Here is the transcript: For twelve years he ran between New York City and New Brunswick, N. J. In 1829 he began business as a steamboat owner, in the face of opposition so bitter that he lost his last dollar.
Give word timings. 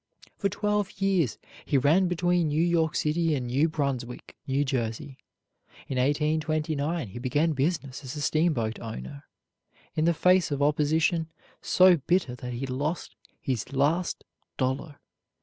For 0.35 0.49
twelve 0.49 0.99
years 0.99 1.37
he 1.63 1.77
ran 1.77 2.07
between 2.07 2.47
New 2.47 2.63
York 2.63 2.95
City 2.95 3.35
and 3.35 3.45
New 3.45 3.69
Brunswick, 3.69 4.35
N. 4.47 4.65
J. 4.65 4.79
In 4.87 5.95
1829 5.99 7.09
he 7.09 7.19
began 7.19 7.51
business 7.51 8.03
as 8.03 8.15
a 8.15 8.21
steamboat 8.21 8.79
owner, 8.79 9.25
in 9.93 10.05
the 10.05 10.15
face 10.15 10.49
of 10.49 10.59
opposition 10.59 11.29
so 11.61 11.97
bitter 11.97 12.33
that 12.33 12.53
he 12.53 12.65
lost 12.65 13.15
his 13.39 13.71
last 13.73 14.23
dollar. 14.57 14.99